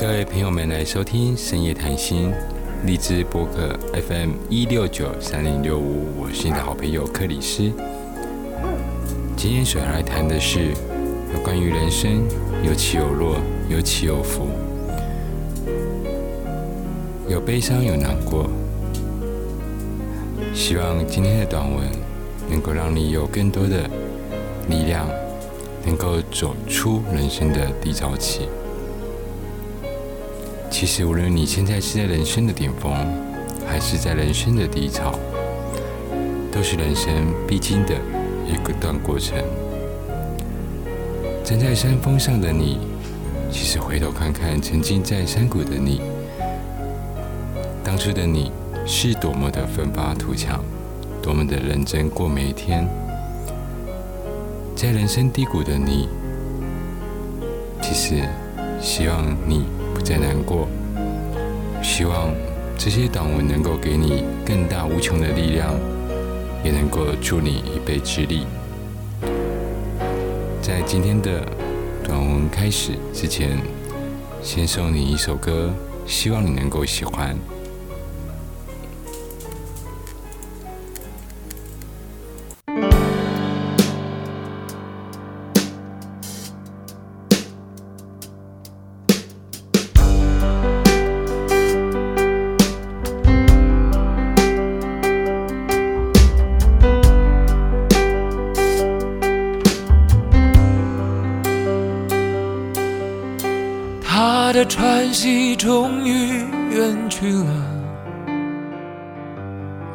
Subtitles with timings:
[0.00, 2.32] 各位朋友们来收听深夜谈心，
[2.86, 3.76] 荔枝播客
[4.08, 7.72] FM 一六九三零六五，我是你的好朋友克里斯。
[9.36, 10.68] 今天所要来谈的是
[11.34, 12.22] 有关于人生
[12.62, 13.38] 有起有落，
[13.68, 14.46] 有起有伏，
[17.28, 18.48] 有悲伤有难过。
[20.54, 21.84] 希望今天的短文
[22.48, 23.90] 能够让你有更多的
[24.68, 25.08] 力量，
[25.84, 28.48] 能够走出人生的低潮期。
[30.80, 32.92] 其实，无论你现在是在人生的顶峰，
[33.66, 35.12] 还是在人生的低潮，
[36.52, 37.12] 都是人生
[37.48, 37.96] 必经的
[38.46, 39.36] 一个段过程。
[41.42, 42.78] 站在山峰上的你，
[43.50, 46.00] 其实回头看看曾经在山谷的你，
[47.82, 48.52] 当初的你。
[48.86, 50.64] 是多么的奋发图强，
[51.20, 52.88] 多么的认真过每一天。
[54.76, 56.08] 在人生低谷的你，
[57.82, 58.28] 其实
[58.80, 59.66] 希望你
[59.98, 60.68] 不再难过，
[61.82, 62.32] 希望
[62.78, 65.74] 这些短文能够给你更大无穷的力量，
[66.64, 68.46] 也能够助你一臂之力。
[70.62, 71.44] 在今天的
[72.04, 73.58] 短文开始之前，
[74.40, 75.74] 先送你一首歌，
[76.06, 77.36] 希望你能够喜欢。
[104.58, 107.46] 的喘息终于远去了，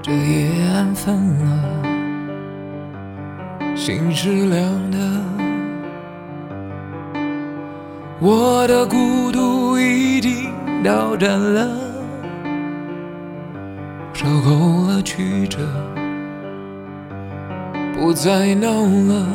[0.00, 1.82] 这夜安分了，
[3.74, 4.98] 心是凉的，
[8.20, 10.52] 我的孤独已经
[10.84, 11.68] 到站了，
[14.12, 15.58] 受够了曲折，
[17.98, 19.26] 不再闹了。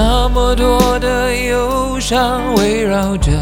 [0.00, 3.32] 那么多的忧伤围绕着，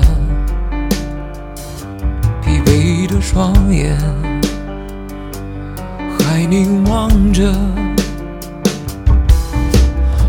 [2.40, 3.94] 疲惫的双眼
[6.18, 7.52] 还凝望着。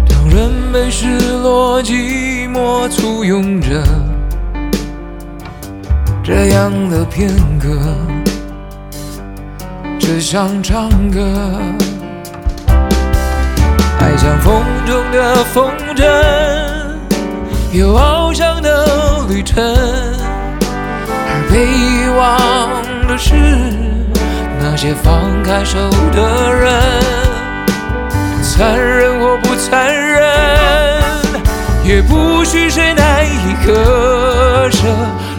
[0.10, 3.82] 当人被失落、寂寞簇拥着，
[6.22, 7.70] 这样的片刻，
[9.98, 11.22] 只想唱歌。
[14.18, 16.04] 像风中的风筝，
[17.72, 19.64] 有翱翔的旅程，
[20.60, 23.36] 而被遗忘的是
[24.60, 25.78] 那些放开手
[26.12, 26.74] 的人。
[28.42, 30.24] 残忍或不残忍，
[31.86, 34.88] 也不许谁难以割舍，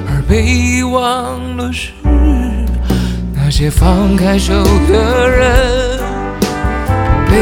[0.09, 1.91] 而被遗忘的是
[3.35, 4.55] 那些放开手
[4.89, 5.99] 的人。
[7.31, 7.37] 被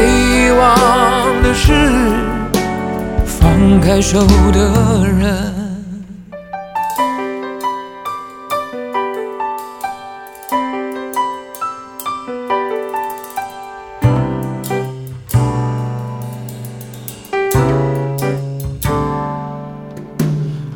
[0.47, 1.73] 遗忘的是
[3.25, 5.53] 放开手的人。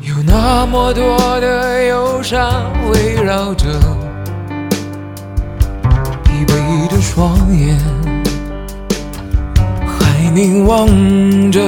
[0.02, 3.64] 有那么多的忧伤围绕着
[6.24, 7.91] 疲惫的双眼。
[10.34, 10.86] 凝望
[11.52, 11.60] 着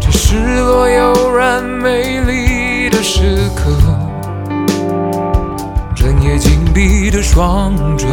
[0.00, 3.70] 这失落悠然美丽的时刻，
[5.94, 8.08] 整夜紧闭的双唇，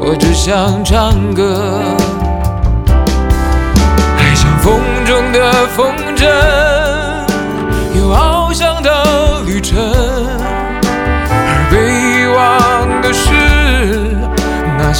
[0.00, 1.96] 我只想唱歌。
[4.18, 6.26] 爱像风中的风筝，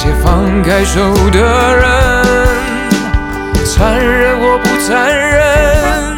[0.03, 0.99] 些放开手
[1.31, 1.39] 的
[1.77, 1.87] 人，
[3.65, 6.17] 残忍或不残忍，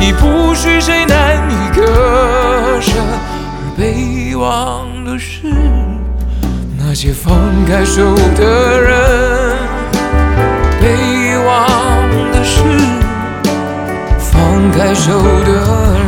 [0.00, 2.92] 已不是谁难以割舍。
[3.58, 5.48] 而被遗忘的是
[6.78, 7.34] 那些放
[7.66, 9.58] 开手的人，
[10.80, 11.50] 被遗忘
[12.30, 12.62] 的是
[14.20, 16.03] 放开手的人。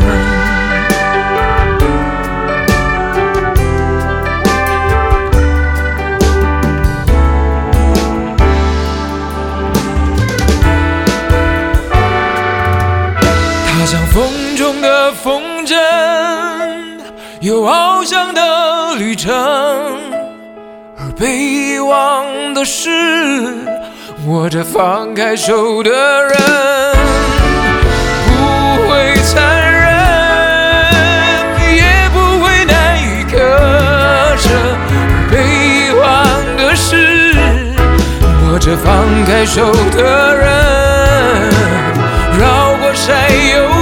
[22.57, 22.89] 的是，
[24.27, 26.35] 握着放开手的人，
[28.27, 28.33] 不
[28.89, 29.85] 会残忍，
[31.77, 33.37] 也不会难以割
[34.39, 34.49] 舍。
[35.31, 36.25] 悲欢
[36.57, 37.37] 的是，
[38.51, 40.49] 握着放开手的人，
[42.41, 43.15] 绕过山
[43.53, 43.76] 又。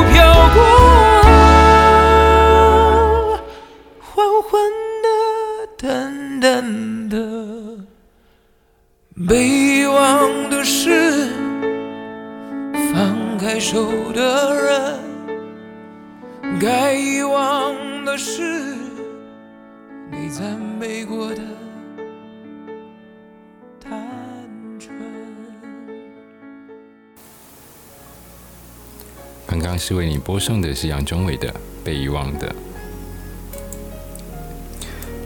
[29.55, 31.49] 刚刚是为你播送的是杨宗纬的
[31.85, 32.49] 《被遗忘的》。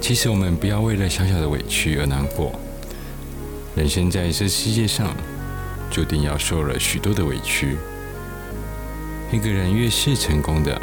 [0.03, 2.53] 其实我们不要为了小小的委屈而难过。
[3.75, 5.17] 人生在这世界上，
[5.91, 7.79] 注定要受了许多的委屈。
[9.33, 10.79] 一个人越是成功的，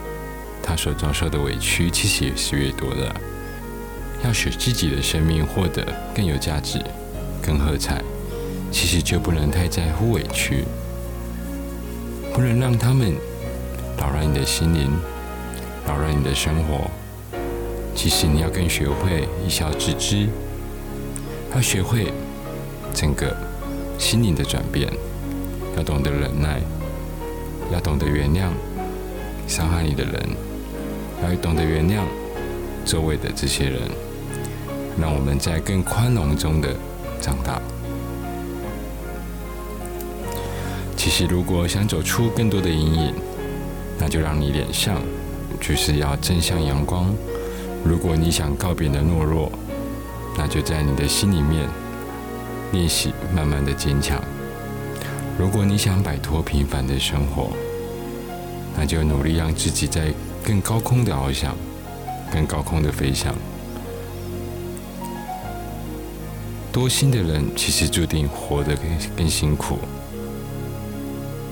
[0.63, 3.15] 他所遭受的委屈其实也是越多的。
[4.23, 6.83] 要使自己的生命获得更有价值、
[7.43, 8.01] 更喝彩，
[8.71, 10.63] 其实就不能太在乎委屈，
[12.33, 13.13] 不能让他们。
[14.15, 14.89] 扰你的心灵，
[15.85, 16.89] 扰乱你的生活。
[17.93, 20.29] 其实你要更学会一笑置之，
[21.53, 22.13] 要学会
[22.93, 23.35] 整个
[23.97, 24.89] 心灵的转变，
[25.75, 26.61] 要懂得忍耐，
[27.73, 28.47] 要懂得原谅
[29.47, 30.29] 伤害你的人，
[31.21, 32.03] 要懂得原谅
[32.85, 33.81] 周围的这些人，
[34.97, 36.73] 让我们在更宽容中的
[37.19, 37.61] 长大。
[40.95, 43.13] 其实，如果想走出更多的阴影，
[43.99, 45.01] 那就让你脸上
[45.59, 47.13] 就是要正向阳光。
[47.83, 49.51] 如果你想告别的懦弱，
[50.37, 51.69] 那就在你的心里面
[52.71, 54.21] 练习慢慢的坚强。
[55.37, 57.51] 如果你想摆脱平凡的生活，
[58.77, 60.13] 那就努力让自己在
[60.43, 61.55] 更高空的翱翔，
[62.31, 63.33] 更高空的飞翔。
[66.71, 69.79] 多心的人其实注定活得更更辛苦。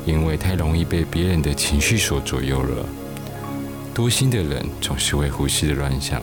[0.05, 2.85] 因为太容易被别人的情绪所左右了，
[3.93, 6.21] 多心的人总是会胡思乱想，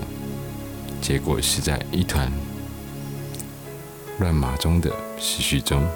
[1.01, 2.31] 结果是在一团
[4.19, 5.87] 乱麻中的思绪中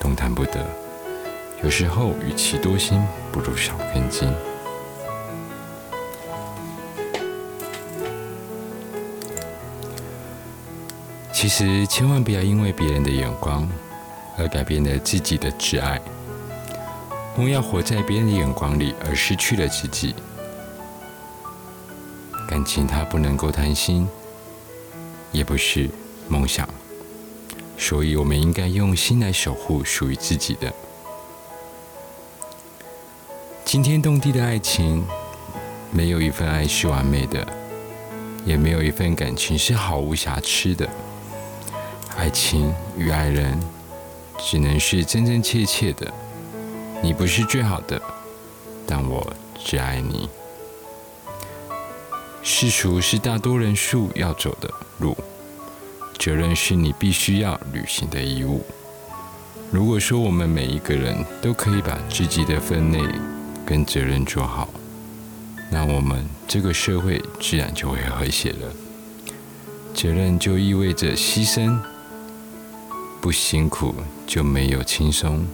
[0.00, 0.66] 动弹不得。
[1.62, 3.02] 有时候，与其多心，
[3.32, 4.32] 不如少根筋。
[11.32, 13.68] 其实，千万不要因为别人的眼光
[14.36, 16.00] 而改变了自己的挚爱。
[17.38, 20.12] 不要活在别人的眼光里，而失去了自己。
[22.48, 24.08] 感情它不能够贪心，
[25.30, 25.88] 也不是
[26.28, 26.68] 梦想，
[27.78, 30.74] 所以我们应该用心来守护属于自己的
[33.64, 35.06] 惊天动地的爱情。
[35.92, 37.46] 没有一份爱是完美的，
[38.44, 40.88] 也没有一份感情是毫无瑕疵的。
[42.16, 43.56] 爱情与爱人，
[44.40, 46.12] 只能是真真切切的。
[47.02, 48.00] 你不是最好的，
[48.86, 49.32] 但我
[49.64, 50.28] 只爱你。
[52.42, 55.16] 世俗是大多人数要走的路，
[56.18, 58.64] 责任是你必须要履行的义务。
[59.70, 63.00] 如果说我们每一个人都可以把自己的分内
[63.66, 64.68] 跟责任做好，
[65.70, 68.72] 那我们这个社会自然就会和谐了。
[69.94, 71.78] 责任就意味着牺牲，
[73.20, 73.94] 不辛苦
[74.26, 75.46] 就没有轻松。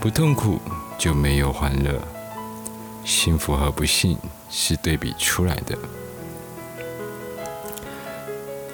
[0.00, 0.58] 不痛苦
[0.98, 2.00] 就没有欢乐，
[3.04, 4.16] 幸福和不幸
[4.48, 5.76] 是对比出来的。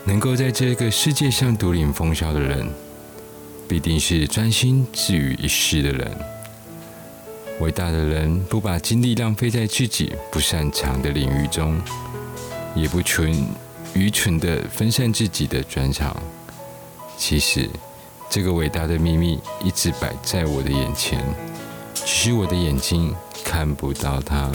[0.04, 2.71] 能够在这个世界上独领风骚的人，
[3.66, 6.16] 必定是专心致于一世的人。
[7.59, 11.76] 伟大的人不把精力浪费在自己不擅长的领域中，
[12.76, 13.49] 也不纯
[13.95, 16.16] 愚蠢的分散自己的专长。
[17.18, 17.68] 其实。
[18.28, 21.25] 这个伟大的秘密一直摆在我的眼前，
[21.95, 23.14] 只是我的眼睛
[23.45, 24.50] 看不到它。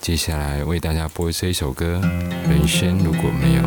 [0.00, 2.00] 接下来为大家播这一首歌，
[2.50, 3.62] 《人生如果没有》。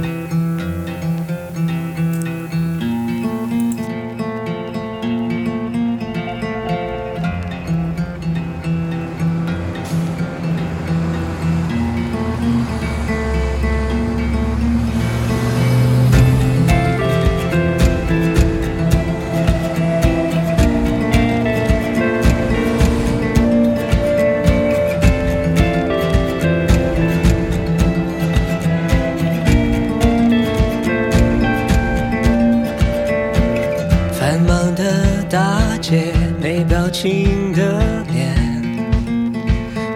[35.87, 36.11] 些
[36.41, 38.33] 没表情的脸，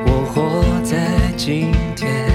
[0.05, 0.95] 我活在
[1.35, 2.27] 今天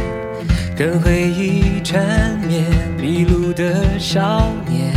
[0.76, 2.64] 跟回忆缠绵，
[3.00, 4.92] 迷路的少年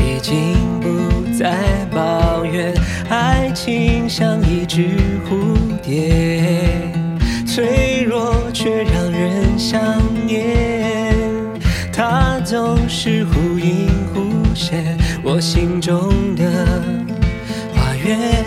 [0.00, 0.20] 已。
[0.20, 1.56] 经不再
[1.90, 2.74] 抱怨，
[3.08, 4.90] 爱情像一只
[5.26, 6.52] 蝴蝶，
[7.46, 9.80] 脆弱却让人想
[10.26, 11.16] 念。
[11.90, 12.76] 它总，
[15.34, 16.44] 我心中的
[17.74, 18.44] 花园。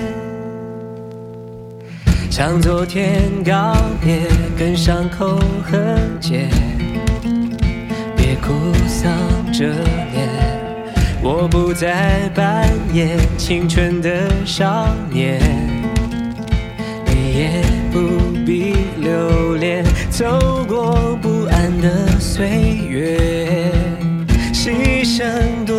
[2.29, 4.19] 像昨天告别，
[4.55, 6.47] 跟伤口和解。
[8.15, 8.53] 别哭
[8.87, 9.11] 丧
[9.51, 9.65] 着
[10.13, 10.29] 脸，
[11.23, 15.41] 我不再扮演青春的少年，
[17.07, 17.99] 你也不
[18.45, 22.47] 必留恋走过不安的岁
[22.87, 23.71] 月，
[24.53, 25.25] 牺牲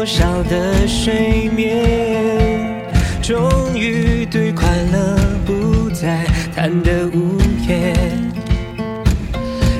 [0.06, 2.80] 少的睡眠，
[3.20, 7.36] 终于对快乐不再贪得无
[7.68, 7.92] 厌。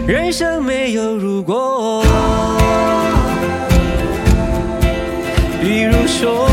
[0.05, 2.03] 人生没有如果，
[5.63, 6.51] 比如说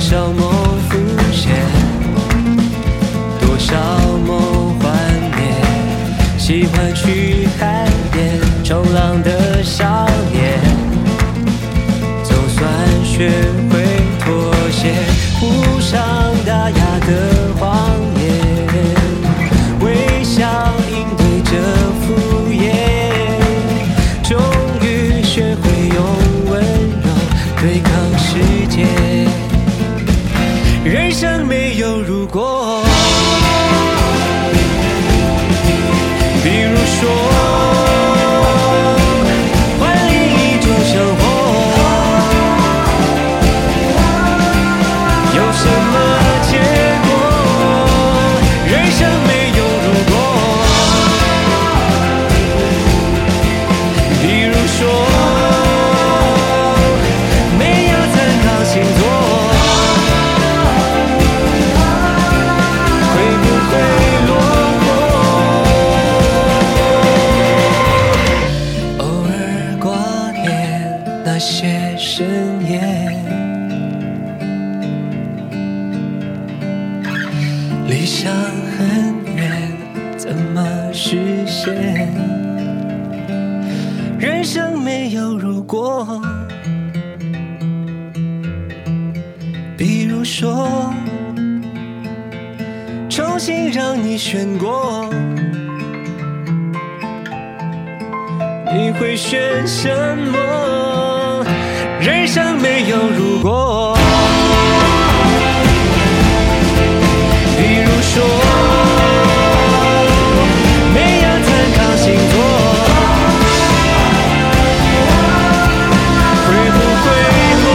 [0.00, 0.59] 小，梦
[93.40, 95.08] 心让你选过，
[98.70, 99.88] 你会选什
[100.30, 101.42] 么？
[102.02, 103.96] 人生没有如果，
[107.56, 108.22] 比如说
[110.92, 112.36] 没有参考星座，
[116.44, 117.06] 会不会
[117.64, 117.66] 落？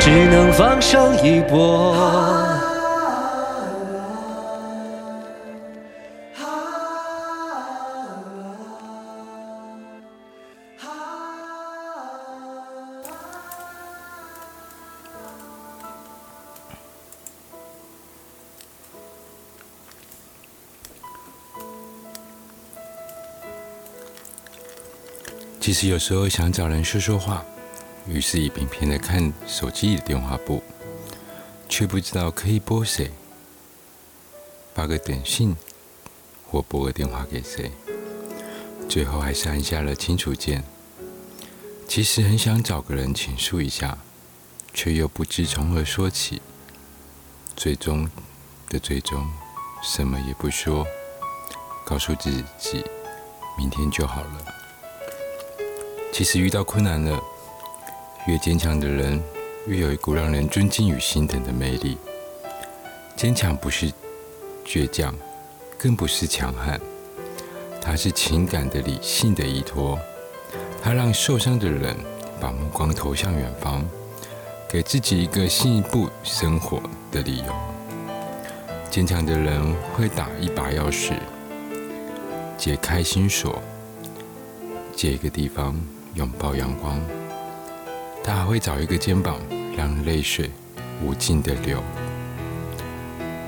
[0.00, 1.89] 只能放手一搏。
[25.60, 27.44] 其实有时候想找人说说话，
[28.08, 30.62] 于是一片片的看手机里的电话簿，
[31.68, 33.10] 却不知道可以拨谁，
[34.74, 35.54] 发个短信
[36.46, 37.70] 或拨个电话给谁，
[38.88, 40.64] 最后还是按下了清楚键。
[41.86, 43.98] 其实很想找个人倾诉一下，
[44.72, 46.40] 却又不知从何说起。
[47.54, 48.08] 最终
[48.70, 49.28] 的最终，
[49.82, 50.86] 什么也不说，
[51.84, 52.82] 告诉自己
[53.58, 54.59] 明天就好了。
[56.12, 57.18] 其实遇到困难了，
[58.26, 59.22] 越坚强的人，
[59.66, 61.96] 越有一股让人尊敬与心疼的魅力。
[63.16, 63.90] 坚强不是
[64.66, 65.14] 倔强，
[65.78, 66.80] 更不是强悍，
[67.80, 69.98] 它是情感的理性的依托，
[70.82, 71.96] 它让受伤的人
[72.40, 73.82] 把目光投向远方，
[74.68, 77.54] 给自己一个进一步生活的理由。
[78.90, 81.14] 坚强的人会打一把钥匙，
[82.58, 83.62] 解开心锁，
[84.96, 85.80] 借一个地方
[86.14, 87.00] 拥抱阳光。
[88.22, 89.36] 他还会找一个肩膀，
[89.76, 90.50] 让泪水
[91.02, 91.82] 无尽的流。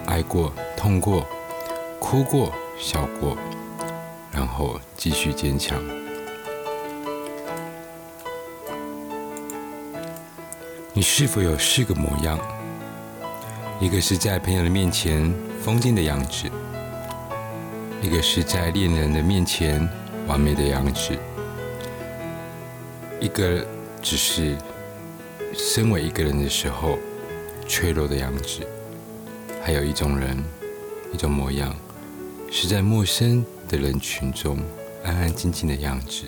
[0.07, 1.27] 爱过，痛过，
[1.99, 3.37] 哭过，笑过，
[4.31, 5.79] 然后继续坚强。
[10.95, 12.39] 你是否有四个模样？
[13.81, 16.51] 一个是在朋友的面前疯癫的样子，
[18.01, 19.89] 一个是在恋人的面前
[20.27, 21.19] 完美的样子，
[23.23, 23.65] 一个
[24.03, 24.57] 只是
[25.55, 26.99] 身为一个人的时候
[27.69, 28.67] 脆弱的样子，
[29.63, 30.45] 还有一种人，
[31.13, 31.73] 一种模样，
[32.51, 34.59] 是在陌生的人群中
[35.05, 36.25] 安安静静的样子。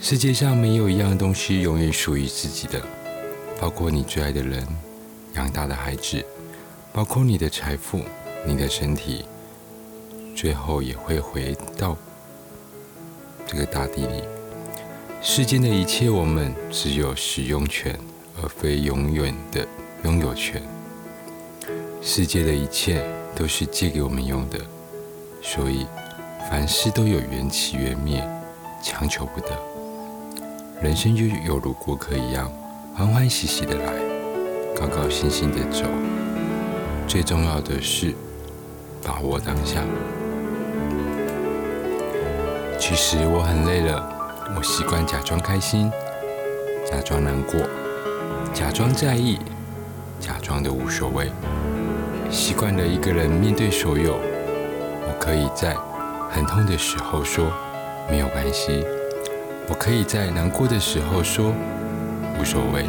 [0.00, 2.82] 世界上没有一样东西永远属于自己的，
[3.60, 4.66] 包括你最爱的人。
[5.36, 6.20] 养大的孩子，
[6.92, 8.00] 包括你的财富、
[8.44, 9.24] 你的身体，
[10.34, 11.96] 最后也会回到
[13.46, 14.24] 这个大地里。
[15.22, 17.94] 世间的一切，我们只有使用权，
[18.40, 19.66] 而非永远的
[20.02, 20.62] 拥有权。
[22.00, 23.04] 世界的一切
[23.36, 24.58] 都是借给我们用的，
[25.42, 25.86] 所以
[26.48, 28.26] 凡事都有缘起缘灭，
[28.82, 29.48] 强求不得。
[30.80, 32.50] 人生就犹如过客一样，
[32.96, 33.92] 欢欢喜喜的来。
[34.74, 35.84] 高高兴兴的走，
[37.06, 38.14] 最重要的是
[39.04, 39.82] 把握当下。
[42.78, 44.19] 其实我很累了，
[44.56, 45.90] 我习惯假装开心，
[46.90, 47.60] 假装难过，
[48.52, 49.38] 假装在意，
[50.18, 51.30] 假装的无所谓。
[52.30, 54.18] 习惯了一个人面对所有，
[55.06, 55.74] 我可以在
[56.30, 57.50] 很痛的时候说
[58.10, 58.84] 没有关系，
[59.68, 61.52] 我可以在难过的时候说
[62.38, 62.84] 无所谓。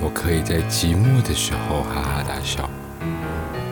[0.00, 2.70] 我可以在寂寞的时候哈哈大笑，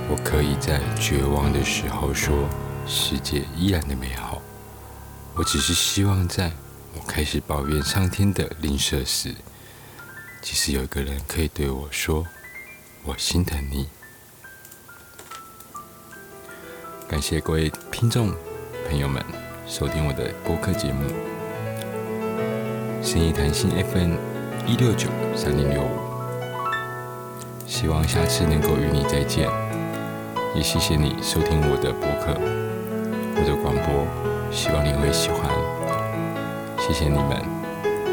[0.09, 2.48] 我可以在绝望的时候说
[2.85, 4.26] 世界依然的美好。
[5.38, 6.51] 我只是希望在
[6.94, 9.35] 我开始抱怨上天的吝啬时，
[10.40, 12.27] 其实有一个人可以对我说
[13.05, 13.87] ：“我心疼你。”
[17.07, 18.35] 感谢各位听众
[18.88, 19.22] 朋友们
[19.66, 21.07] 收听我的播客节目
[23.07, 24.14] 《深夜谈心 FM》
[24.66, 25.90] 一六九三零六五。
[27.66, 29.51] 希望下次能够与你再见，
[30.55, 32.40] 也谢谢你收听我的播客，
[33.37, 34.07] 我的广播，
[34.51, 35.51] 希望你会喜欢。
[36.79, 37.43] 谢谢你们，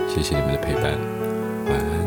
[0.07, 0.97] 谢谢你们的陪伴，
[1.67, 2.02] 晚安。